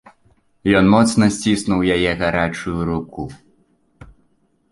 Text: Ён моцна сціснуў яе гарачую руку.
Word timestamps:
Ён 0.79 0.85
моцна 0.93 1.27
сціснуў 1.35 1.79
яе 1.95 2.11
гарачую 2.23 2.77
руку. 2.89 3.21